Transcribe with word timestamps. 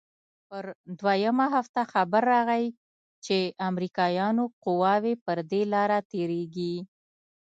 پر 0.49 0.65
دويمه 0.99 1.45
هفته 1.55 1.81
خبر 1.93 2.21
راغى 2.33 2.65
چې 3.25 3.37
امريکايانو 3.69 4.43
قواوې 4.63 5.13
پر 5.25 5.37
دې 5.51 5.61
لاره 5.73 5.99
تېريږي. 6.11 6.75